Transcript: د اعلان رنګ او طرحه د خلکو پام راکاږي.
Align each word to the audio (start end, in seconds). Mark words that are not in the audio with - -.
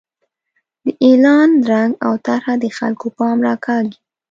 د 0.85 0.87
اعلان 1.05 1.49
رنګ 1.71 1.91
او 2.05 2.13
طرحه 2.25 2.53
د 2.63 2.65
خلکو 2.77 3.07
پام 3.17 3.37
راکاږي. 3.47 3.97